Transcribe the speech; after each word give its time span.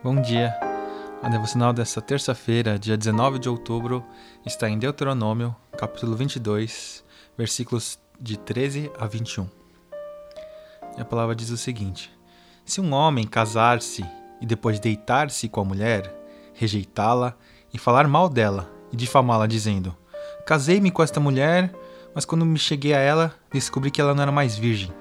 Bom 0.00 0.22
dia. 0.22 0.56
A 1.20 1.28
devocional 1.28 1.72
desta 1.72 2.00
terça-feira, 2.00 2.78
dia 2.78 2.96
19 2.96 3.40
de 3.40 3.48
outubro, 3.48 4.04
está 4.46 4.70
em 4.70 4.78
Deuteronômio, 4.78 5.54
capítulo 5.76 6.14
22, 6.14 7.04
versículos 7.36 7.98
de 8.20 8.38
13 8.38 8.92
a 8.96 9.08
21. 9.08 9.48
E 10.96 11.00
a 11.00 11.04
palavra 11.04 11.34
diz 11.34 11.50
o 11.50 11.56
seguinte: 11.56 12.16
Se 12.64 12.80
um 12.80 12.94
homem 12.94 13.26
casar-se 13.26 14.06
e 14.40 14.46
depois 14.46 14.78
deitar-se 14.78 15.48
com 15.48 15.62
a 15.62 15.64
mulher, 15.64 16.14
rejeitá-la 16.54 17.34
e 17.74 17.76
falar 17.76 18.06
mal 18.06 18.28
dela 18.28 18.70
e 18.92 18.96
difamá-la, 18.96 19.48
dizendo: 19.48 19.96
Casei-me 20.46 20.92
com 20.92 21.02
esta 21.02 21.18
mulher, 21.18 21.74
mas 22.14 22.24
quando 22.24 22.46
me 22.46 22.56
cheguei 22.56 22.94
a 22.94 23.00
ela, 23.00 23.34
descobri 23.52 23.90
que 23.90 24.00
ela 24.00 24.14
não 24.14 24.22
era 24.22 24.30
mais 24.30 24.56
virgem. 24.56 24.92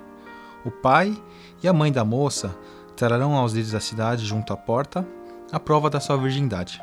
O 0.66 0.72
pai 0.72 1.16
e 1.61 1.67
a 1.67 1.72
mãe 1.72 1.91
da 1.91 2.03
moça 2.03 2.58
trarão 2.98 3.36
aos 3.36 3.54
líderes 3.54 3.72
da 3.72 3.80
cidade, 3.80 4.26
junto 4.26 4.52
à 4.52 4.58
porta, 4.58 5.08
a 5.52 5.60
prova 5.60 5.90
da 5.90 6.00
sua 6.00 6.18
virgindade. 6.18 6.82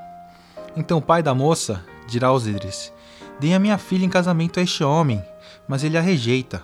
Então 0.76 0.98
o 0.98 1.02
pai 1.02 1.22
da 1.22 1.34
moça 1.34 1.84
dirá 2.06 2.28
aos 2.28 2.44
líderes: 2.44 2.92
Dei 3.40 3.52
a 3.52 3.58
minha 3.58 3.76
filha 3.76 4.04
em 4.04 4.08
casamento 4.08 4.60
a 4.60 4.62
este 4.62 4.84
homem, 4.84 5.22
mas 5.68 5.82
ele 5.82 5.98
a 5.98 6.00
rejeita. 6.00 6.62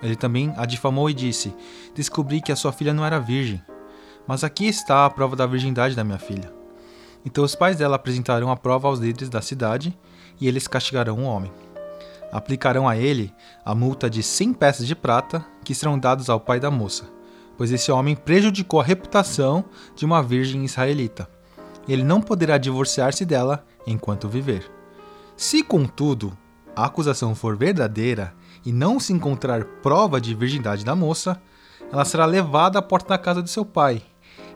Ele 0.00 0.16
também 0.16 0.54
a 0.56 0.64
difamou 0.64 1.10
e 1.10 1.14
disse: 1.14 1.54
Descobri 1.94 2.40
que 2.40 2.52
a 2.52 2.56
sua 2.56 2.72
filha 2.72 2.94
não 2.94 3.04
era 3.04 3.18
virgem. 3.18 3.60
Mas 4.26 4.44
aqui 4.44 4.66
está 4.66 5.04
a 5.04 5.10
prova 5.10 5.36
da 5.36 5.44
virgindade 5.44 5.94
da 5.94 6.04
minha 6.04 6.18
filha. 6.18 6.50
Então 7.26 7.44
os 7.44 7.54
pais 7.54 7.76
dela 7.76 7.96
apresentarão 7.96 8.50
a 8.50 8.56
prova 8.56 8.88
aos 8.88 9.00
líderes 9.00 9.28
da 9.28 9.42
cidade 9.42 9.96
e 10.40 10.46
eles 10.46 10.68
castigarão 10.68 11.18
o 11.18 11.24
homem. 11.24 11.52
Aplicarão 12.32 12.88
a 12.88 12.96
ele 12.96 13.32
a 13.64 13.74
multa 13.74 14.08
de 14.08 14.22
100 14.22 14.54
peças 14.54 14.86
de 14.86 14.94
prata 14.94 15.44
que 15.62 15.74
serão 15.74 15.98
dados 15.98 16.30
ao 16.30 16.40
pai 16.40 16.58
da 16.58 16.70
moça 16.70 17.04
pois 17.56 17.72
esse 17.72 17.90
homem 17.90 18.16
prejudicou 18.16 18.80
a 18.80 18.84
reputação 18.84 19.64
de 19.94 20.04
uma 20.04 20.22
virgem 20.22 20.64
israelita. 20.64 21.28
Ele 21.88 22.02
não 22.02 22.20
poderá 22.20 22.58
divorciar-se 22.58 23.24
dela 23.24 23.64
enquanto 23.86 24.28
viver. 24.28 24.70
Se, 25.36 25.62
contudo, 25.62 26.36
a 26.74 26.86
acusação 26.86 27.34
for 27.34 27.56
verdadeira 27.56 28.34
e 28.64 28.72
não 28.72 28.98
se 28.98 29.12
encontrar 29.12 29.64
prova 29.82 30.20
de 30.20 30.34
virgindade 30.34 30.84
da 30.84 30.96
moça, 30.96 31.40
ela 31.92 32.04
será 32.04 32.24
levada 32.24 32.78
à 32.78 32.82
porta 32.82 33.10
da 33.10 33.18
casa 33.18 33.42
de 33.42 33.50
seu 33.50 33.64
pai, 33.64 34.02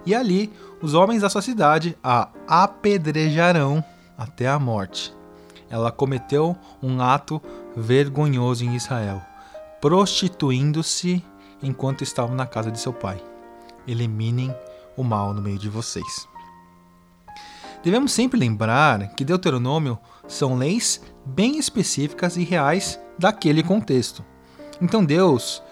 e 0.07 0.15
ali 0.15 0.53
os 0.81 0.95
homens 0.95 1.23
da 1.23 1.29
sua 1.29 1.43
cidade 1.43 1.97
a 2.03 2.31
apedrejarão 2.47 3.85
até 4.17 4.49
a 4.49 4.59
morte. 4.59 5.15
Ela 5.71 5.93
cometeu 5.93 6.57
um 6.83 7.01
ato 7.01 7.43
vergonhoso 7.77 8.65
em 8.65 8.75
Israel, 8.75 9.23
prostituindo-se 9.81 11.23
enquanto 11.63 12.03
estavam 12.03 12.35
na 12.35 12.47
casa 12.47 12.71
de 12.71 12.81
seu 12.81 12.93
pai. 12.93 13.23
Eliminem 13.87 14.55
o 14.97 15.03
mal 15.03 15.33
no 15.33 15.41
meio 15.41 15.59
de 15.59 15.69
vocês. 15.69 16.29
Devemos 17.83 18.13
sempre 18.13 18.39
lembrar 18.39 19.15
que 19.15 19.25
Deuteronômio 19.25 19.99
são 20.27 20.57
leis 20.57 21.01
bem 21.25 21.59
específicas 21.59 22.37
e 22.37 22.43
reais 22.43 22.99
daquele 23.19 23.63
contexto. 23.63 24.25
Então 24.81 25.05
Deus 25.05 25.63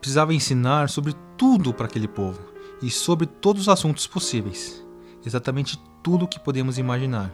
precisava 0.00 0.34
ensinar 0.34 0.88
sobre 0.88 1.14
tudo 1.36 1.72
para 1.72 1.86
aquele 1.86 2.08
povo 2.08 2.40
e 2.82 2.90
sobre 2.90 3.26
todos 3.26 3.62
os 3.62 3.68
assuntos 3.68 4.06
possíveis, 4.06 4.84
exatamente 5.24 5.80
tudo 6.02 6.24
o 6.24 6.28
que 6.28 6.40
podemos 6.40 6.78
imaginar. 6.78 7.32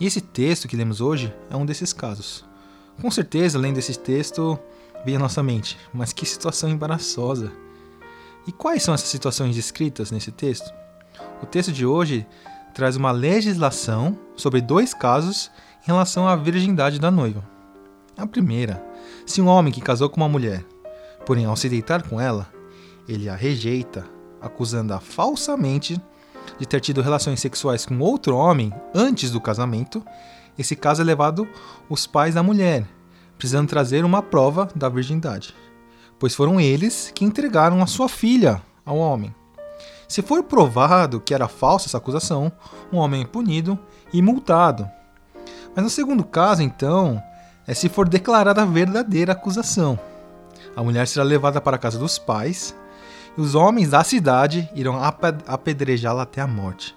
E 0.00 0.06
esse 0.06 0.20
texto 0.20 0.66
que 0.66 0.76
lemos 0.76 1.00
hoje 1.00 1.32
é 1.48 1.56
um 1.56 1.64
desses 1.64 1.92
casos. 1.92 2.44
Com 3.00 3.10
certeza, 3.10 3.58
lendo 3.58 3.78
esse 3.78 3.96
texto, 3.96 4.58
vem 5.04 5.16
à 5.16 5.18
nossa 5.18 5.42
mente, 5.42 5.78
mas 5.92 6.12
que 6.12 6.26
situação 6.26 6.68
embaraçosa. 6.70 7.52
E 8.46 8.52
quais 8.52 8.82
são 8.82 8.94
essas 8.94 9.08
situações 9.08 9.54
descritas 9.54 10.10
nesse 10.10 10.30
texto? 10.30 10.72
O 11.42 11.46
texto 11.46 11.72
de 11.72 11.86
hoje 11.86 12.26
traz 12.74 12.96
uma 12.96 13.12
legislação 13.12 14.18
sobre 14.36 14.60
dois 14.60 14.92
casos 14.92 15.50
em 15.82 15.86
relação 15.86 16.26
à 16.26 16.34
virgindade 16.34 16.98
da 16.98 17.10
noiva. 17.10 17.44
A 18.16 18.26
primeira, 18.26 18.84
se 19.26 19.40
um 19.40 19.46
homem 19.46 19.72
que 19.72 19.80
casou 19.80 20.08
com 20.08 20.16
uma 20.16 20.28
mulher, 20.28 20.64
porém 21.24 21.44
ao 21.44 21.56
se 21.56 21.68
deitar 21.68 22.02
com 22.02 22.20
ela, 22.20 22.48
ele 23.08 23.28
a 23.28 23.34
rejeita, 23.34 24.06
acusando-a 24.40 25.00
falsamente 25.00 26.00
de 26.58 26.66
ter 26.66 26.80
tido 26.80 27.02
relações 27.02 27.40
sexuais 27.40 27.86
com 27.86 27.98
outro 27.98 28.36
homem 28.36 28.72
antes 28.94 29.30
do 29.30 29.40
casamento, 29.40 30.04
esse 30.58 30.76
caso 30.76 31.02
é 31.02 31.04
levado 31.04 31.48
os 31.88 32.06
pais 32.06 32.34
da 32.34 32.42
mulher, 32.42 32.86
precisando 33.36 33.68
trazer 33.68 34.04
uma 34.04 34.22
prova 34.22 34.68
da 34.74 34.88
virgindade, 34.88 35.54
pois 36.18 36.34
foram 36.34 36.60
eles 36.60 37.10
que 37.14 37.24
entregaram 37.24 37.82
a 37.82 37.86
sua 37.86 38.08
filha 38.08 38.62
ao 38.84 38.96
homem. 38.96 39.34
Se 40.08 40.22
for 40.22 40.42
provado 40.42 41.20
que 41.20 41.34
era 41.34 41.48
falsa 41.48 41.88
essa 41.88 41.98
acusação, 41.98 42.52
um 42.92 42.98
homem 42.98 43.22
é 43.22 43.26
punido 43.26 43.78
e 44.12 44.22
multado. 44.22 44.88
Mas 45.74 45.84
no 45.84 45.90
segundo 45.90 46.22
caso, 46.22 46.62
então, 46.62 47.20
é 47.66 47.74
se 47.74 47.88
for 47.88 48.08
declarada 48.08 48.62
a 48.62 48.66
verdadeira 48.66 49.32
acusação. 49.32 49.98
A 50.76 50.82
mulher 50.82 51.06
será 51.06 51.24
levada 51.24 51.60
para 51.60 51.76
a 51.76 51.78
casa 51.78 51.98
dos 51.98 52.18
pais 52.18 52.74
e 53.36 53.40
os 53.40 53.54
homens 53.54 53.90
da 53.90 54.04
cidade 54.04 54.68
irão 54.74 55.00
apedrejá-la 55.46 56.22
até 56.22 56.40
a 56.40 56.46
morte, 56.46 56.96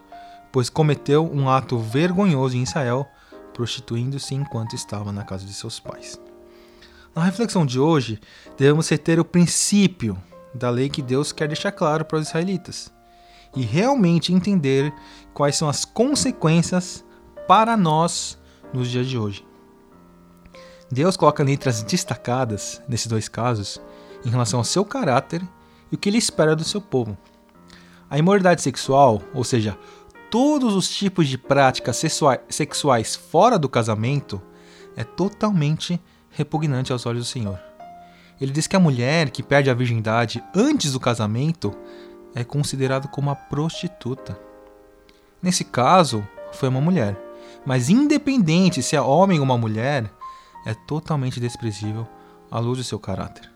pois 0.52 0.70
cometeu 0.70 1.30
um 1.32 1.50
ato 1.50 1.80
vergonhoso 1.80 2.56
em 2.56 2.64
Israel, 2.64 3.08
prostituindo-se 3.54 4.36
enquanto 4.36 4.76
estava 4.76 5.12
na 5.12 5.24
casa 5.24 5.46
de 5.46 5.54
seus 5.54 5.80
pais. 5.80 6.20
Na 7.18 7.24
reflexão 7.24 7.66
de 7.66 7.80
hoje, 7.80 8.20
devemos 8.56 8.88
reter 8.90 9.20
o 9.20 9.26
princípio 9.26 10.16
da 10.54 10.70
lei 10.70 10.88
que 10.88 11.02
Deus 11.02 11.32
quer 11.32 11.48
deixar 11.48 11.72
claro 11.72 12.06
para 12.06 12.20
os 12.20 12.28
israelitas 12.28 12.94
e 13.56 13.64
realmente 13.64 14.32
entender 14.32 14.94
quais 15.34 15.56
são 15.56 15.68
as 15.68 15.84
consequências 15.84 17.04
para 17.48 17.76
nós 17.76 18.38
nos 18.72 18.88
dias 18.88 19.08
de 19.08 19.18
hoje. 19.18 19.44
Deus 20.92 21.18
coloca 21.18 21.44
letras 21.44 21.82
destacadas 21.82 22.84
nesses 22.88 23.08
dois 23.08 23.28
casos 23.28 23.82
em 24.24 24.30
relação 24.30 24.60
ao 24.60 24.64
seu 24.64 24.86
caráter 24.86 25.42
e 25.92 25.96
o 25.96 25.98
que 25.98 26.10
ele 26.10 26.20
espera 26.20 26.56
do 26.56 26.64
seu 26.64 26.80
povo. 26.80 27.18
A 28.08 28.20
imoralidade 28.20 28.62
sexual, 28.62 29.24
ou 29.34 29.44
seja, 29.44 29.76
todos 30.30 30.76
os 30.76 30.88
tipos 30.88 31.28
de 31.28 31.40
práticas 31.40 32.00
sexuais 32.48 33.16
fora 33.16 33.58
do 33.58 33.68
casamento, 33.68 34.40
é 34.96 35.04
totalmente 35.04 36.00
repugnante 36.38 36.94
aos 36.94 37.08
olhos 37.08 37.24
do 37.24 37.30
Senhor. 37.30 37.60
Ele 38.40 38.52
diz 38.52 38.68
que 38.68 38.76
a 38.76 38.80
mulher 38.80 39.32
que 39.32 39.42
perde 39.42 39.72
a 39.72 39.74
virgindade 39.74 40.44
antes 40.56 40.92
do 40.92 41.00
casamento 41.00 41.76
é 42.36 42.44
considerada 42.44 43.08
como 43.08 43.30
uma 43.30 43.36
prostituta. 43.36 44.40
Nesse 45.42 45.64
caso, 45.64 46.26
foi 46.52 46.70
uma 46.70 46.80
mulher, 46.80 47.18
mas 47.66 47.90
independente 47.90 48.84
se 48.84 48.96
é 48.96 49.02
homem 49.02 49.40
ou 49.40 49.46
uma 49.46 49.58
mulher, 49.58 50.12
é 50.64 50.76
totalmente 50.76 51.40
desprezível 51.40 52.08
à 52.52 52.60
luz 52.60 52.78
do 52.78 52.84
seu 52.84 53.00
caráter. 53.00 53.52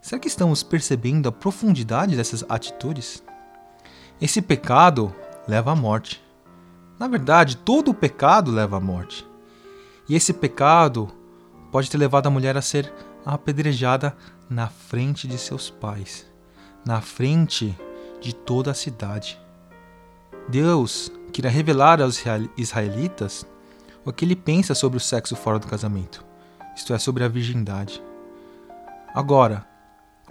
Será 0.00 0.18
que 0.18 0.28
estamos 0.28 0.62
percebendo 0.62 1.28
a 1.28 1.32
profundidade 1.32 2.16
dessas 2.16 2.42
atitudes? 2.48 3.22
Esse 4.18 4.40
pecado 4.40 5.14
leva 5.46 5.72
à 5.72 5.76
morte. 5.76 6.22
Na 6.98 7.06
verdade, 7.06 7.58
todo 7.58 7.92
pecado 7.92 8.50
leva 8.50 8.78
à 8.78 8.80
morte. 8.80 9.26
E 10.08 10.14
esse 10.14 10.32
pecado 10.32 11.12
pode 11.70 11.90
ter 11.90 11.98
levado 11.98 12.26
a 12.26 12.30
mulher 12.30 12.56
a 12.56 12.62
ser 12.62 12.92
apedrejada 13.24 14.16
na 14.48 14.68
frente 14.68 15.28
de 15.28 15.36
seus 15.38 15.68
pais, 15.68 16.26
na 16.84 17.00
frente 17.00 17.76
de 18.20 18.34
toda 18.34 18.70
a 18.70 18.74
cidade. 18.74 19.38
Deus 20.48 21.12
queria 21.32 21.50
revelar 21.50 22.00
aos 22.00 22.22
israelitas 22.56 23.46
o 24.04 24.12
que 24.12 24.24
ele 24.24 24.36
pensa 24.36 24.74
sobre 24.74 24.96
o 24.96 25.00
sexo 25.00 25.36
fora 25.36 25.58
do 25.58 25.66
casamento, 25.66 26.24
isto 26.74 26.94
é, 26.94 26.98
sobre 26.98 27.24
a 27.24 27.28
virgindade. 27.28 28.02
Agora, 29.14 29.66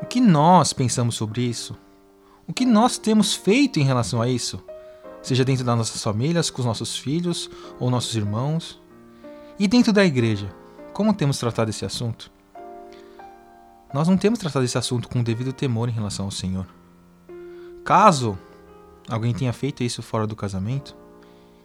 o 0.01 0.05
que 0.05 0.19
nós 0.19 0.73
pensamos 0.73 1.15
sobre 1.15 1.41
isso? 1.41 1.77
O 2.47 2.53
que 2.53 2.65
nós 2.65 2.97
temos 2.97 3.35
feito 3.35 3.79
em 3.79 3.83
relação 3.83 4.21
a 4.21 4.27
isso? 4.27 4.63
Seja 5.21 5.43
dentro 5.43 5.65
das 5.65 5.77
nossas 5.77 6.01
famílias, 6.01 6.49
com 6.49 6.61
os 6.61 6.65
nossos 6.65 6.97
filhos 6.97 7.49
ou 7.79 7.89
nossos 7.89 8.15
irmãos? 8.15 8.81
E 9.59 9.67
dentro 9.67 9.91
da 9.91 10.05
igreja? 10.05 10.49
Como 10.97 11.13
temos 11.13 11.37
tratado 11.37 11.69
esse 11.69 11.85
assunto? 11.85 12.31
Nós 13.93 14.07
não 14.07 14.17
temos 14.17 14.39
tratado 14.39 14.65
esse 14.65 14.79
assunto 14.79 15.07
com 15.07 15.19
o 15.19 15.23
devido 15.23 15.53
temor 15.53 15.87
em 15.87 15.91
relação 15.91 16.25
ao 16.25 16.31
Senhor. 16.31 16.65
Caso 17.85 18.35
alguém 19.07 19.31
tenha 19.31 19.53
feito 19.53 19.83
isso 19.83 20.01
fora 20.01 20.25
do 20.25 20.35
casamento 20.35 20.97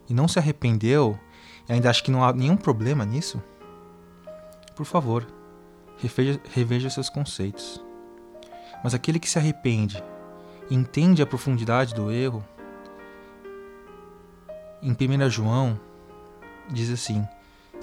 e 0.06 0.12
não 0.12 0.28
se 0.28 0.38
arrependeu 0.38 1.18
e 1.66 1.72
ainda 1.72 1.88
acha 1.88 2.02
que 2.02 2.10
não 2.10 2.22
há 2.22 2.30
nenhum 2.30 2.58
problema 2.58 3.06
nisso, 3.06 3.42
por 4.76 4.84
favor, 4.84 5.26
reveja, 5.96 6.38
reveja 6.52 6.90
seus 6.90 7.08
conceitos. 7.08 7.82
Mas 8.84 8.92
aquele 8.92 9.18
que 9.18 9.30
se 9.30 9.38
arrepende 9.38 10.04
e 10.68 10.74
entende 10.74 11.22
a 11.22 11.26
profundidade 11.26 11.94
do 11.94 12.12
erro, 12.12 12.44
em 14.82 14.92
1 14.92 15.30
João, 15.30 15.80
diz 16.70 16.90
assim: 16.90 17.26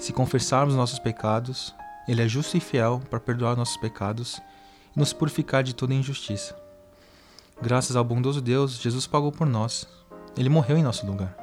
se 0.00 0.14
confessarmos 0.14 0.74
nossos 0.74 0.98
pecados, 0.98 1.74
Ele 2.08 2.22
é 2.22 2.26
justo 2.26 2.56
e 2.56 2.60
fiel 2.60 3.02
para 3.10 3.20
perdoar 3.20 3.54
nossos 3.54 3.76
pecados 3.76 4.40
e 4.96 4.98
nos 4.98 5.12
purificar 5.12 5.62
de 5.62 5.74
toda 5.74 5.92
injustiça. 5.92 6.58
Graças 7.60 7.94
ao 7.94 8.02
bondoso 8.02 8.40
Deus, 8.40 8.80
Jesus 8.80 9.06
pagou 9.06 9.30
por 9.30 9.46
nós 9.46 9.86
Ele 10.38 10.48
morreu 10.48 10.78
em 10.78 10.82
nosso 10.82 11.06
lugar. 11.06 11.36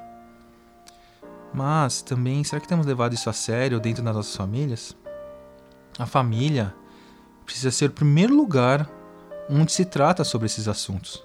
Mas 1.54 2.02
também, 2.02 2.44
será 2.44 2.60
que 2.60 2.68
temos 2.68 2.88
levado 2.88 3.14
isso 3.14 3.30
a 3.30 3.34
sério 3.34 3.80
dentro 3.80 4.04
das 4.04 4.16
nossas 4.16 4.36
famílias? 4.36 4.98
A 6.00 6.08
família 6.08 6.74
precisa 7.46 7.70
ser 7.70 7.92
o 7.92 7.94
primeiro 7.94 8.36
lugar 8.36 8.90
onde 9.48 9.72
se 9.72 9.86
trata 9.86 10.24
sobre 10.24 10.48
esses 10.48 10.68
assuntos. 10.68 11.24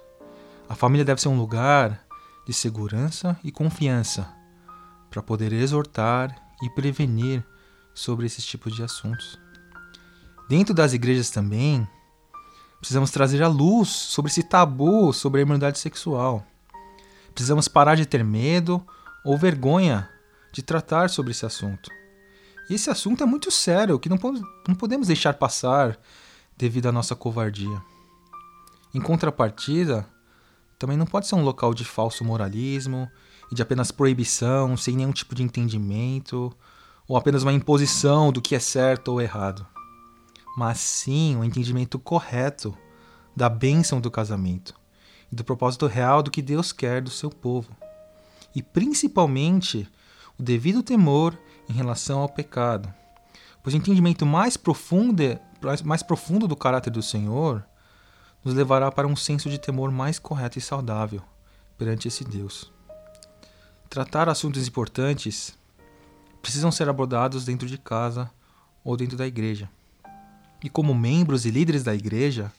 A 0.69 0.75
família 0.75 1.05
deve 1.05 1.20
ser 1.20 1.29
um 1.29 1.38
lugar 1.38 2.05
de 2.46 2.52
segurança 2.52 3.38
e 3.43 3.50
confiança 3.50 4.29
para 5.11 5.23
poder 5.23 5.52
exortar 5.52 6.41
e 6.62 6.70
prevenir 6.70 7.44
sobre 7.94 8.26
esses 8.26 8.44
tipos 8.44 8.74
de 8.74 8.82
assuntos. 8.82 9.38
Dentro 10.48 10.74
das 10.74 10.92
igrejas 10.92 11.30
também, 11.30 11.86
precisamos 12.78 13.10
trazer 13.10 13.42
a 13.42 13.48
luz 13.48 13.88
sobre 13.88 14.30
esse 14.30 14.42
tabu 14.42 15.12
sobre 15.12 15.40
a 15.40 15.42
imunidade 15.42 15.78
sexual. 15.78 16.46
Precisamos 17.34 17.68
parar 17.68 17.96
de 17.96 18.06
ter 18.06 18.24
medo 18.24 18.84
ou 19.24 19.36
vergonha 19.36 20.08
de 20.52 20.62
tratar 20.62 21.08
sobre 21.08 21.30
esse 21.32 21.46
assunto. 21.46 21.90
E 22.68 22.74
esse 22.74 22.90
assunto 22.90 23.22
é 23.22 23.26
muito 23.26 23.50
sério, 23.50 23.98
que 23.98 24.08
não, 24.08 24.18
não 24.68 24.74
podemos 24.74 25.06
deixar 25.06 25.34
passar 25.34 25.98
devido 26.56 26.86
à 26.86 26.92
nossa 26.92 27.16
covardia. 27.16 27.82
Em 28.94 29.00
contrapartida, 29.00 30.06
também 30.78 30.96
não 30.96 31.06
pode 31.06 31.26
ser 31.26 31.34
um 31.34 31.42
local 31.42 31.72
de 31.72 31.84
falso 31.84 32.24
moralismo 32.24 33.10
e 33.52 33.54
de 33.54 33.60
apenas 33.60 33.90
proibição, 33.90 34.78
sem 34.78 34.96
nenhum 34.96 35.12
tipo 35.12 35.34
de 35.34 35.43
entendimento, 35.43 36.50
ou 37.06 37.19
apenas 37.19 37.43
uma 37.43 37.52
imposição 37.52 38.32
do 38.32 38.40
que 38.40 38.54
é 38.54 38.58
certo 38.58 39.08
ou 39.08 39.20
errado. 39.20 39.66
Mas 40.56 40.81
sim 40.81 41.37
um 41.37 41.44
entendimento 41.44 41.99
correto 41.99 42.75
da 43.37 43.50
bênção 43.50 44.00
do 44.00 44.10
casamento 44.10 44.75
e 45.31 45.37
do 45.37 45.44
propósito 45.44 45.87
real 45.87 46.22
do 46.22 46.31
que 46.31 46.40
Deus 46.40 46.72
quer 46.72 47.02
do 47.02 47.10
seu 47.10 47.28
povo. 47.28 47.76
E 48.54 48.62
principalmente 48.62 49.87
o 50.38 50.43
devido 50.43 50.82
temor 50.82 51.38
em 51.69 51.75
relação 51.75 52.20
ao 52.20 52.31
pecado. 52.31 52.93
Pois 53.62 53.75
o 53.75 53.78
entendimento 53.78 54.25
mais 54.25 54.56
profundo, 54.56 55.22
mais 55.84 56.02
profundo 56.02 56.48
do 56.48 56.56
caráter 56.56 56.90
do 56.90 57.02
Senhor 57.02 57.62
nos 58.43 58.55
levará 58.55 58.90
para 58.90 59.06
um 59.06 59.14
senso 59.14 59.50
de 59.50 59.58
temor 59.58 59.93
mais 59.93 60.19
correto 60.19 60.58
e 60.58 60.62
saudável 60.62 61.22
perante 61.76 62.08
esse 62.08 62.25
Deus. 62.25 62.72
Tratar 63.92 64.26
assuntos 64.26 64.66
importantes 64.66 65.52
precisam 66.40 66.72
ser 66.72 66.88
abordados 66.88 67.44
dentro 67.44 67.68
de 67.68 67.76
casa 67.76 68.30
ou 68.82 68.96
dentro 68.96 69.18
da 69.18 69.26
igreja. 69.26 69.68
E 70.64 70.70
como 70.70 70.94
membros 70.94 71.44
e 71.44 71.50
líderes 71.50 71.84
da 71.84 71.94
igreja, 71.94 72.50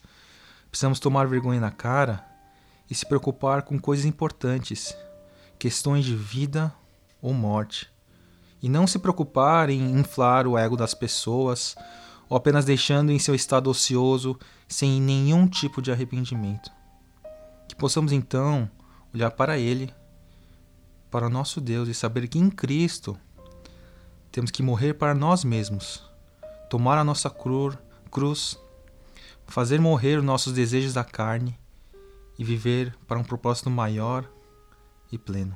precisamos 0.70 1.00
tomar 1.00 1.26
vergonha 1.26 1.60
na 1.60 1.72
cara 1.72 2.24
e 2.88 2.94
se 2.94 3.04
preocupar 3.04 3.64
com 3.64 3.80
coisas 3.80 4.06
importantes, 4.06 4.96
questões 5.58 6.06
de 6.06 6.16
vida 6.16 6.72
ou 7.20 7.34
morte. 7.34 7.90
E 8.62 8.70
não 8.70 8.86
se 8.86 9.00
preocupar 9.00 9.72
em 9.72 9.98
inflar 9.98 10.46
o 10.46 10.56
ego 10.56 10.78
das 10.78 10.94
pessoas 10.94 11.76
ou 12.30 12.38
apenas 12.38 12.64
deixando 12.64 13.12
em 13.12 13.18
seu 13.18 13.34
estado 13.34 13.72
ocioso 13.72 14.38
sem 14.68 15.02
nenhum 15.02 15.48
tipo 15.48 15.82
de 15.82 15.92
arrependimento. 15.92 16.72
Que 17.68 17.76
possamos 17.76 18.12
então 18.12 18.70
olhar 19.12 19.32
para 19.32 19.58
Ele, 19.58 19.92
para 21.14 21.30
nosso 21.30 21.62
Deus 21.62 21.88
e 21.88 21.94
saber 21.94 22.28
que 22.28 22.40
em 22.40 22.50
Cristo 22.50 23.16
temos 24.32 24.50
que 24.50 24.64
morrer 24.64 24.96
para 24.96 25.14
nós 25.14 25.44
mesmos, 25.44 26.04
tomar 26.72 26.98
a 26.98 27.04
nossa 27.04 27.30
cru 27.30 27.78
cruz, 28.10 28.60
fazer 29.46 29.80
morrer 29.80 30.18
os 30.18 30.26
nossos 30.26 30.54
desejos 30.54 30.92
da 30.96 31.04
carne 31.04 31.56
e 32.38 32.44
viver 32.44 32.98
para 33.08 33.20
um 33.20 33.24
propósito 33.24 33.70
maior 33.70 34.28
e 35.12 35.18
pleno. 35.20 35.56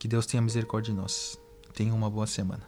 Que 0.00 0.08
Deus 0.08 0.26
tenha 0.26 0.42
misericórdia 0.42 0.92
de 0.92 0.98
nós. 0.98 1.40
Tenha 1.72 1.94
uma 1.94 2.10
boa 2.10 2.26
semana. 2.26 2.64